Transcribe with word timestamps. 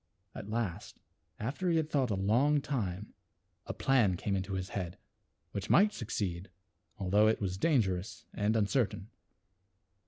At 0.33 0.49
last, 0.49 0.99
after 1.39 1.69
he 1.69 1.77
had 1.77 1.91
thought 1.91 2.09
a 2.09 2.15
long 2.15 2.59
time 2.59 3.13
a 3.67 3.73
plan 3.75 4.17
came 4.17 4.35
into 4.35 4.53
his 4.55 4.69
head 4.69 4.97
which 5.51 5.69
might 5.69 5.93
succeed 5.93 6.49
although 6.97 7.27
it 7.27 7.39
was 7.39 7.55
dangerous 7.55 8.25
and 8.33 8.55
uncertain. 8.55 9.11